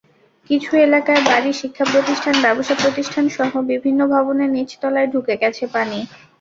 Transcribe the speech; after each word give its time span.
কিছু 0.49 0.71
এলাকায় 0.77 1.23
বাড়ি, 1.25 1.51
শিক্ষাপ্রতিষ্ঠান, 1.61 2.35
ব্যবসাপ্রতিষ্ঠানসহ 2.45 3.49
বিভিন্ন 3.71 3.99
ভবনের 4.13 4.49
নিচতলায় 4.57 5.11
ঢুকে 5.13 5.35
গেছে 5.41 5.63
পানি। 5.75 5.99